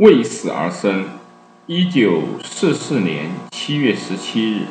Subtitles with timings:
[0.00, 1.04] 为死而生。
[1.66, 4.62] 一九四四年七月十七日，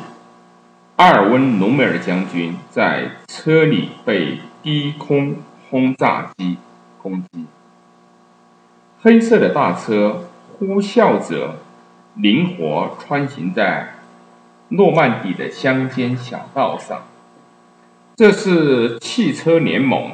[0.96, 5.36] 阿尔温·隆美尔将军在车里被低空
[5.70, 6.56] 轰炸机
[7.00, 7.46] 攻击。
[9.00, 10.24] 黑色的大车
[10.58, 11.60] 呼啸着，
[12.16, 13.94] 灵活穿行在
[14.70, 17.04] 诺曼底的乡间小道上。
[18.16, 20.10] 这是汽车联盟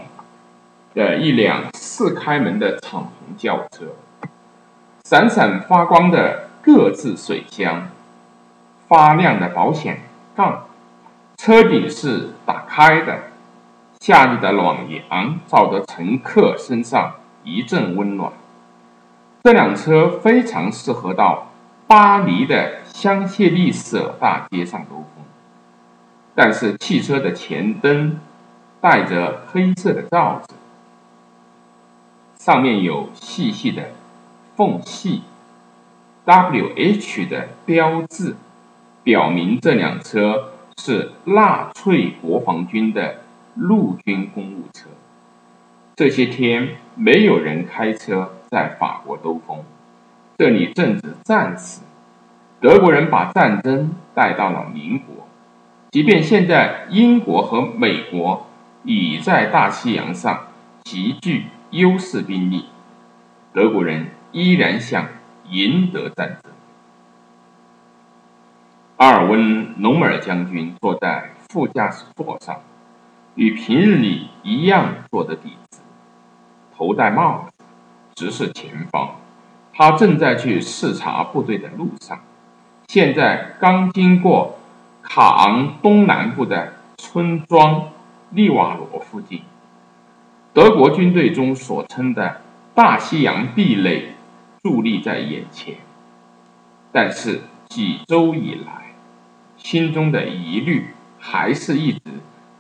[0.95, 3.87] 的一辆四开门的敞篷轿车，
[5.09, 7.87] 闪闪发光的各自水箱，
[8.89, 10.01] 发亮的保险
[10.35, 10.67] 杠，
[11.37, 13.17] 车顶是打开的，
[14.01, 17.13] 夏日的暖阳照得乘客身上
[17.45, 18.33] 一阵温暖。
[19.45, 21.53] 这辆车非常适合到
[21.87, 25.25] 巴黎的香榭丽舍大街上兜风。
[26.35, 28.19] 但是汽车的前灯
[28.81, 30.57] 带着黑色的罩子，
[32.41, 33.91] 上面有细细的
[34.57, 35.23] 缝隙
[36.25, 38.37] ，W H 的标志，
[39.05, 43.17] 表明这辆车是纳粹国防军的
[43.55, 44.89] 陆军公务车。
[45.95, 49.63] 这些天没有人开车在法国兜风，
[50.39, 51.83] 这里正值战时，
[52.61, 55.27] 德国人把战争带到了邻国。
[55.91, 58.47] 即便现在英国和美国
[58.85, 60.47] 已在大西洋上
[60.85, 62.67] 极具优势兵力，
[63.53, 65.09] 德国人依然想
[65.49, 66.53] 赢得战争。
[68.99, 69.41] 阿尔温·
[69.79, 72.61] 隆美尔将军坐在副驾驶座上，
[73.35, 75.79] 与平日里一样坐得笔直，
[76.77, 77.65] 头戴帽子，
[78.15, 79.17] 直视前方。
[79.73, 82.21] 他正在去视察部队的路上，
[82.89, 84.59] 现在刚经过。
[85.09, 87.91] 卡昂东南部的村庄
[88.31, 89.41] 利瓦罗附近，
[90.53, 92.41] 德国军队中所称的
[92.75, 94.16] 大西洋壁垒
[94.67, 95.77] 伫立在眼前。
[96.91, 98.95] 但是几周以来，
[99.57, 100.87] 心中的疑虑
[101.21, 102.01] 还是一直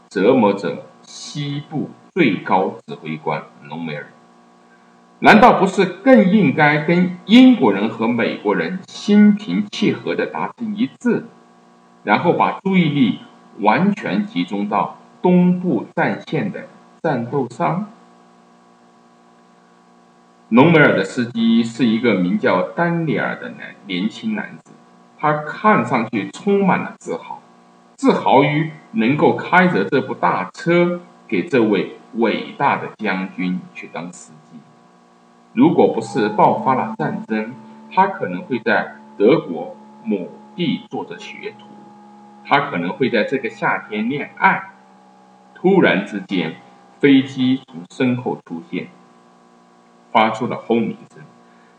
[0.08, 4.06] 折磨着西部最高指挥官隆美尔。
[5.18, 11.24] 难道不是更应该跟英国人和美国人心平气和地达成一致？
[12.04, 13.18] 然后把注意力
[13.60, 16.68] 完全集中到东部战线的
[17.02, 17.90] 战斗上。
[20.48, 24.70] 隆美尔的司机是一个名叫丹尼尔的男年轻男子，
[25.18, 27.42] 他看上去充满了自豪，
[27.96, 34.60] 自豪于能够开着这部大车给这位伟大的将军去当司机。
[35.52, 37.52] 如果不是爆发了战争，
[37.92, 41.66] 他可能会在德国某地做着学徒。
[42.44, 44.70] 他可能会在这个夏天恋爱。
[45.56, 46.54] 突然之间，
[47.00, 48.86] 飞机从身后出现，
[50.16, 51.22] 发出了轰鸣声，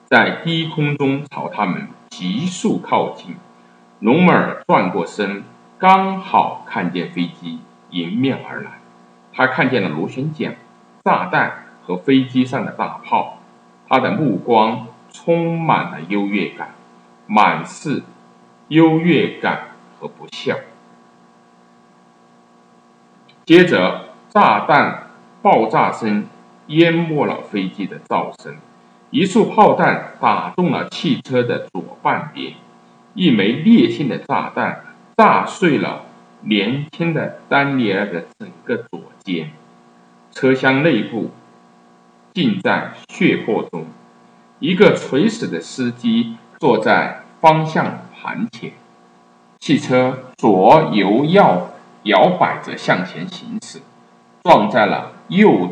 [0.06, 3.36] 在低空中朝他们急速靠近。
[4.00, 5.44] 隆美尔转过身，
[5.80, 8.74] 刚好看见飞机迎面而来。
[9.34, 10.56] 他看见了螺旋桨、
[11.04, 13.40] 炸弹和飞机上的大炮。
[13.90, 16.76] 他的目光充满了优越感，
[17.26, 18.04] 满是
[18.68, 19.70] 优越感。
[20.00, 20.56] 和不孝。
[23.46, 25.08] 接着，炸弹
[25.42, 26.28] 爆炸声
[26.68, 28.56] 淹没了飞机的噪声，
[29.10, 32.54] 一束炮弹打中了汽车的左半边，
[33.14, 34.84] 一枚烈性的炸弹
[35.16, 36.04] 炸碎了
[36.42, 39.52] 年轻的丹尼尔的整个左肩，
[40.32, 41.32] 车厢内部
[42.34, 43.86] 浸在血泊中，
[44.60, 48.72] 一个垂死的司机坐在方向盘前。
[49.60, 51.72] 汽车左右摇
[52.04, 53.80] 摇摆着向前行驶，
[54.44, 55.72] 撞在了右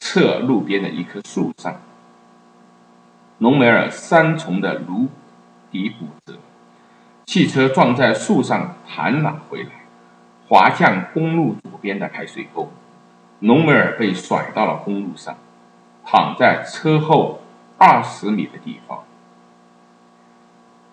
[0.00, 1.80] 侧路边的一棵树上。
[3.38, 5.08] 隆美尔三重的颅
[5.70, 6.38] 底骨折，
[7.26, 9.70] 汽车撞在树上弹了回来，
[10.48, 12.70] 滑向公路左边的排水沟。
[13.38, 15.38] 隆美尔被甩到了公路上，
[16.04, 17.40] 躺在车后
[17.78, 19.04] 二十米的地方。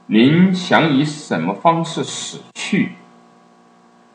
[0.05, 2.93] 您想以什么方式死去？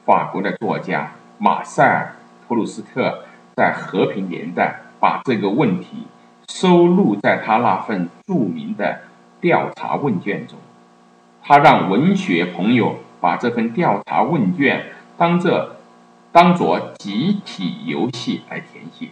[0.07, 2.15] 法国的作家马塞尔·
[2.49, 3.25] 普鲁斯特
[3.55, 6.07] 在《和平年代》把这个问题
[6.49, 9.01] 收录在他那份著名的
[9.41, 10.57] 调查问卷中。
[11.43, 15.73] 他让文学朋友把这份调查问卷当作
[16.31, 19.09] 当做集体游戏来填写。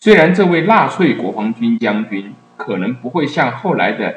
[0.00, 4.16] 虽然这位纳粹国防军将军可能不会像后来的。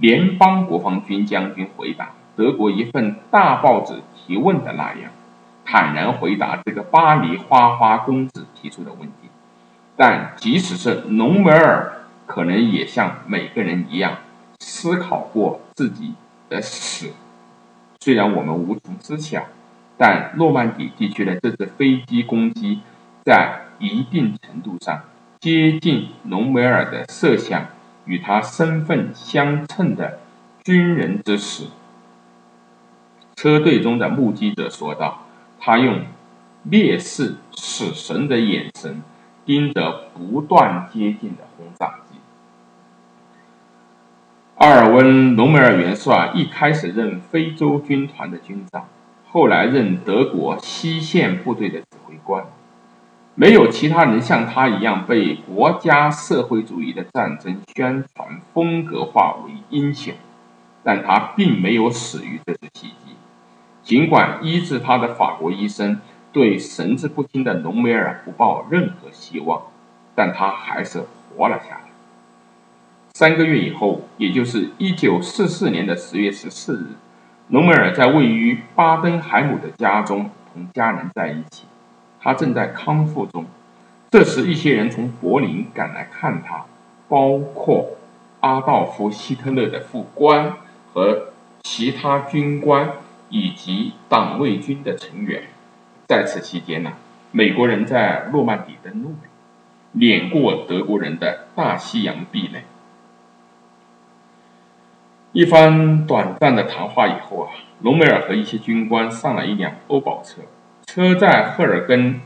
[0.00, 5.12] 联邦国防军将军回答德国一份大报纸提问的那样，
[5.64, 9.23] 坦然回答这个巴黎花花公子提出的问题。
[9.96, 11.92] 但即使是隆美尔，
[12.26, 14.18] 可能也像每个人一样，
[14.60, 16.14] 思考过自己
[16.48, 17.12] 的死。
[18.00, 19.46] 虽然我们无从知晓，
[19.96, 22.80] 但诺曼底地区的这次飞机攻击，
[23.24, 25.04] 在一定程度上
[25.40, 27.66] 接近隆美尔的设想
[28.04, 30.18] 与他身份相称的
[30.64, 31.68] 军人之死。
[33.36, 35.26] 车队中的目击者说道
[35.60, 36.02] ：“他用
[36.68, 39.02] 蔑视死神的眼神
[39.44, 42.16] 盯着不断接近的轰炸机。”
[44.56, 48.86] 阿尔温·隆美尔元帅一开始任非洲军团的军长，
[49.30, 52.44] 后来任德国西线部队的指挥官。
[53.34, 60.14] 没有其他人像他一样被国家社会主义的战争宣传风格化为英雄，
[60.84, 63.16] 但他并没有死于这次袭击。
[63.82, 66.00] 尽管医治他的法国医生
[66.34, 69.62] 对神志不清的隆美尔不抱任何希望，
[70.16, 71.80] 但他还是活了下来。
[73.14, 76.86] 三个月以后，也就是1944年的10月14日，
[77.48, 81.66] 隆美尔在位于巴登海姆的家中同家人在一起，
[82.20, 83.46] 他正在康复中。
[84.10, 86.64] 这时，一些人从柏林赶来看他，
[87.08, 87.90] 包括
[88.40, 90.54] 阿道夫·希特勒的副官
[90.92, 91.28] 和
[91.62, 92.90] 其他军官。
[93.30, 95.42] 以及党卫军的成员，
[96.06, 96.92] 在此期间呢，
[97.32, 99.14] 美国人在诺曼底登陆，
[99.92, 102.64] 碾过德国人的大西洋壁垒。
[105.32, 110.42] 一番短暂的谈话以后啊，隆美尔和一些军官上了一辆欧宝车，
[110.86, 112.20] 车在赫尔根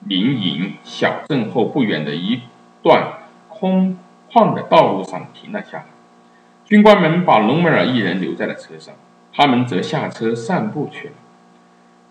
[0.00, 2.42] 林营小镇后不远的一
[2.82, 3.12] 段
[3.48, 3.98] 空
[4.30, 5.84] 旷的道路上停了下来。
[6.64, 8.94] 军官们把隆美尔一人留在了车上。
[9.34, 11.14] 他们则下车散步去了。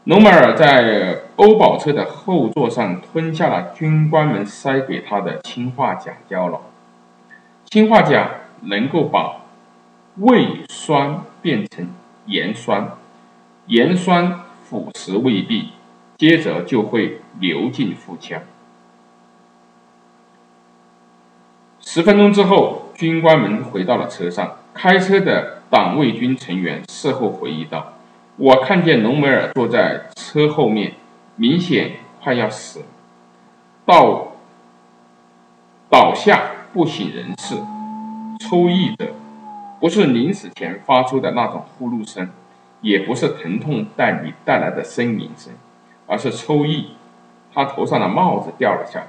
[0.05, 6.59] 隆美尔在欧宝车的后座上吞下了军官们塞给他的氰化钾胶囊。
[7.65, 8.31] 氰化钾
[8.61, 9.43] 能够把
[10.17, 11.87] 胃酸变成
[12.25, 12.97] 盐酸，
[13.67, 15.69] 盐酸腐蚀胃壁，
[16.17, 18.41] 接着就会流进腹腔。
[21.79, 25.61] 十分钟之后，军官们回到了车上，开车的。
[25.71, 27.93] 党卫军成员事后回忆道
[28.37, 30.93] ：“我看见隆美尔坐在车后面，
[31.35, 32.85] 明显快要死了，
[33.85, 34.31] 倒
[35.89, 37.55] 倒下不省人事，
[38.39, 39.07] 抽泣着，
[39.79, 42.29] 不是临死前发出的那种呼噜声，
[42.79, 45.53] 也不是疼痛带你带来的呻吟声，
[46.07, 46.91] 而是抽泣。
[47.53, 49.07] 他头上的帽子掉了下来，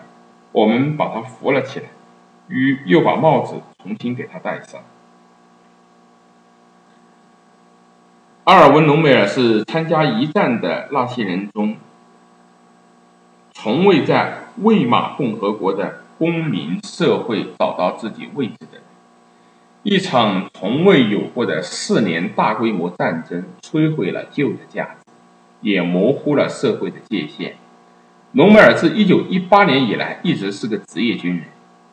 [0.51, 1.87] 我们把他扶了起来，
[2.49, 4.81] 于又把帽子重新给他戴上。”
[8.45, 11.77] 阿尔文·隆美尔是参加一战的那些人中，
[13.53, 18.83] 从未在魏玛共和国的公民社会找到自己位置的人。
[19.85, 25.13] 一场从未有过的四年大规模战争摧毁了旧的价值，
[25.61, 27.55] 也模糊了社会的界限。
[28.33, 31.45] 隆美尔自1918年以来一直是个职业军人，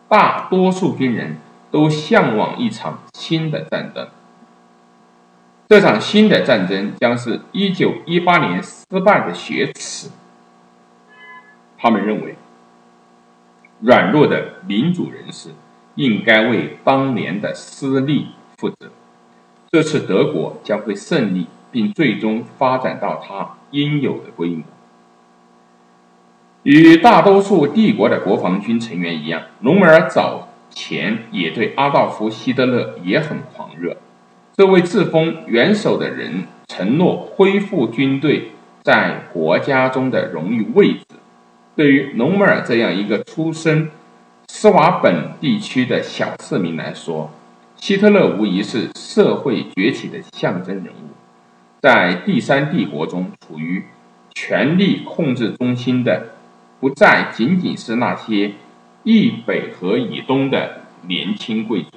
[0.07, 1.37] 大多数军人
[1.69, 4.07] 都向往一场新的战争。
[5.69, 10.09] 这场新的战争将是一九一八年失败的血耻。
[11.77, 12.35] 他们认为，
[13.79, 15.49] 软弱的民主人士
[15.93, 18.89] 应该为当年的失利负责。
[19.69, 24.63] 这次德国将会胜利，并最终发展到它应有的规模。
[26.63, 33.97] 与大多数帝国的国防军成员一样，隆美尔早前也对阿道夫·希特勒也很狂热。
[34.59, 38.51] 这位自封元首的人承诺恢复军队
[38.83, 41.05] 在国家中的荣誉位置。
[41.77, 43.89] 对于隆美尔这样一个出身
[44.49, 47.31] 斯瓦本地区的小市民来说，
[47.77, 51.15] 希特勒无疑是社会崛起的象征人物。
[51.79, 53.85] 在第三帝国中，处于
[54.35, 56.31] 权力控制中心的
[56.81, 58.51] 不再仅仅是那些
[59.03, 61.91] 易北和以东的年轻贵族。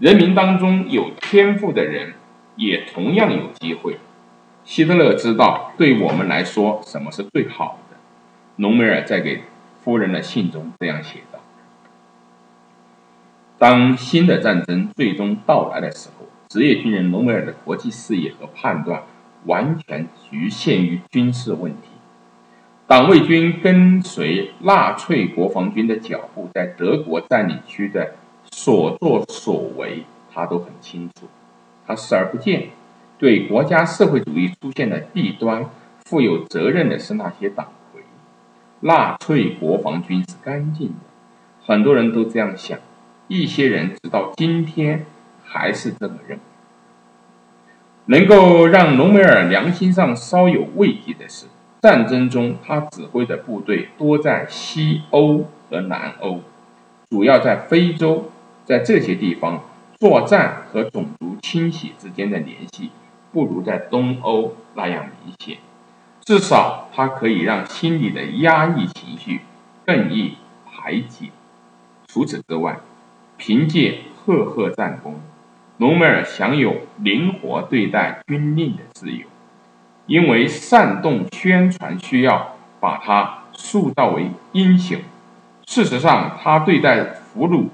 [0.00, 2.14] 人民当中有天赋的人
[2.56, 3.98] 也同样有机会。
[4.64, 7.98] 希特勒知道对我们来说什么是最好的。
[8.56, 9.42] 隆美尔在给
[9.84, 11.38] 夫人的信中这样写道
[13.58, 19.02] ：“当新的战争最终到来的时候，职业军人隆美尔的国际视野和判断
[19.44, 21.88] 完全局限于军事问题。
[22.86, 28.14] 党卫军跟随纳粹国防军的脚步，在德国占领区的。”
[28.62, 31.26] 所作所为，他都很清楚。
[31.86, 32.68] 他视而不见。
[33.16, 35.64] 对国家社会主义出现的弊端
[36.04, 38.02] 负有责任的是那些党魁。
[38.80, 40.94] 纳粹国防军是干净的，
[41.64, 42.78] 很多人都这样想。
[43.28, 45.06] 一些人直到今天
[45.42, 46.44] 还是这么认为。
[48.06, 51.46] 能够让隆美尔良心上稍有慰藉的是，
[51.80, 56.40] 战争中他指挥的部队多在西欧和南欧，
[57.08, 58.30] 主要在非洲，
[58.70, 59.64] 在这些地方
[59.98, 62.92] 作战和种族清洗之间的联系
[63.32, 65.58] 不如在东欧那样明显。
[66.20, 69.40] 至少它可以让心里的压抑情绪
[69.84, 71.30] 更易排解。
[72.06, 72.78] 除此之外，
[73.36, 75.16] 凭借赫赫战功，
[75.78, 79.26] 隆美尔享有灵活对待军令的自由。
[80.06, 85.00] 因为煽动宣传需要把他塑造为英雄。
[85.66, 87.64] 事实上，他对待俘虏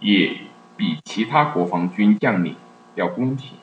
[0.00, 0.36] 也
[0.76, 2.56] 比其他国防军将领
[2.94, 3.56] 要公平。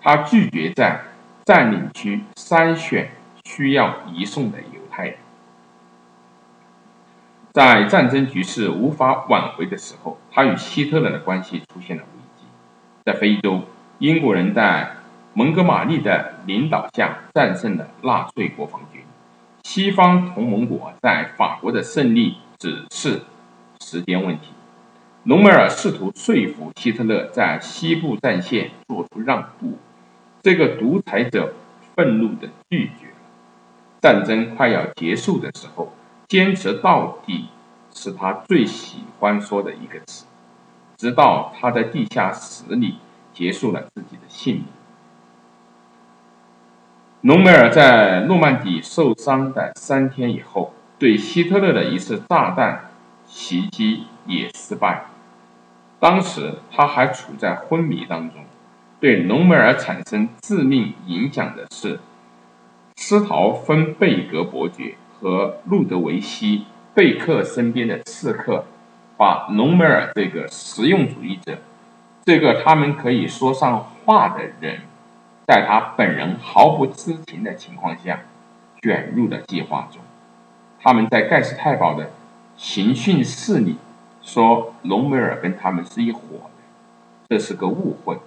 [0.00, 1.00] 他拒绝在
[1.44, 3.10] 占领区筛选。
[3.48, 5.16] 需要移送的犹太人，
[7.52, 12.44] 在战争局势无法挽回的时候，他与希特勒的关系出现了危机。
[13.04, 13.62] 在非洲，
[14.00, 14.96] 英国人在
[15.32, 19.00] 蒙哥马利的领导下战胜了纳粹国防军，
[19.62, 23.22] 西方同盟国在法国的胜利只是
[23.80, 24.48] 时间问题。
[25.26, 29.76] 隆美尔试图说服希特勒在西部战线做出让步，
[30.40, 31.52] 这个独裁者
[31.96, 33.08] 愤怒的拒绝。
[34.00, 35.92] 战争快要结束的时候，
[36.28, 37.46] 坚持到底
[37.92, 40.26] 是他最喜欢说的一个词。
[40.96, 42.98] 直到他在地下室里
[43.34, 44.64] 结束了自己的性命。
[47.22, 52.92] 隆美尔在诺曼底受伤的三天以后，对希特勒的一次炸弹
[53.26, 55.06] 袭击也失败。
[55.98, 58.44] 当时他还处在昏迷当中。
[58.98, 62.00] 对隆美尔产生致命影响的是。
[62.98, 66.60] 斯陶芬贝格伯爵和路德维希·
[66.94, 68.64] 贝克身边的刺客，
[69.18, 71.58] 把隆美尔这个实用主义者，
[72.24, 74.80] 这个他们可以说上话的人，
[75.46, 78.20] 在他本人毫不知情的情况下，
[78.80, 80.00] 卷入了计划中。
[80.80, 82.10] 他们在盖世太保的
[82.56, 83.76] 刑讯室里
[84.26, 88.18] 说，隆美尔跟他们是一伙的，这是个误会。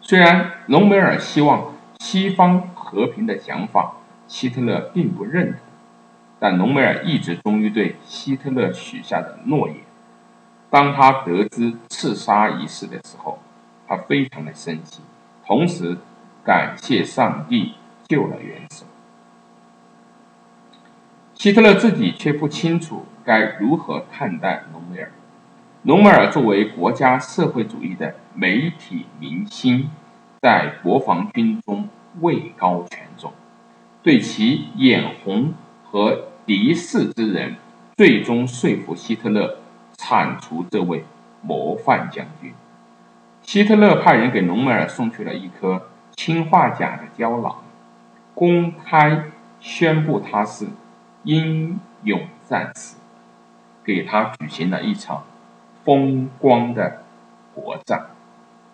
[0.00, 3.94] 虽然隆美尔希望西方和平的想法。
[4.28, 5.60] 希特勒并不认同，
[6.40, 9.76] 但隆美尔一直忠于对希特勒许下的诺言。
[10.68, 13.38] 当他得知刺杀一事的时候，
[13.86, 15.00] 他非常的生气，
[15.46, 15.96] 同时
[16.44, 17.74] 感谢上帝
[18.08, 18.84] 救了元首。
[21.34, 25.12] 希特勒自己却不清楚该如何看待隆美尔。
[25.86, 29.88] 隆美尔作为国家社会主义的媒体明星，
[30.42, 31.88] 在国防军中
[32.20, 33.32] 位高权重。
[34.02, 37.54] 对其眼红和敌视之人，
[37.96, 39.58] 最终说服希特勒
[39.96, 41.04] 铲除这位
[41.40, 42.52] 模范将军。
[43.42, 47.62] 希特勒派人给隆美尔送去了一颗氰化钾的胶囊，
[48.34, 49.26] 公开
[49.60, 50.66] 宣布他是
[51.22, 52.96] 英勇战士，
[53.84, 55.22] 给他举行了一场
[55.86, 57.04] 风光的
[57.54, 58.15] 国葬。